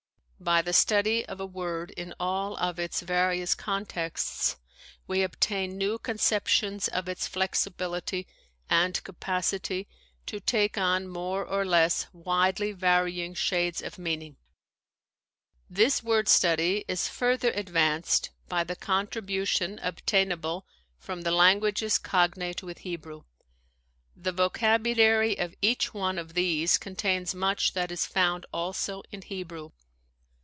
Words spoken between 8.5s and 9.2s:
and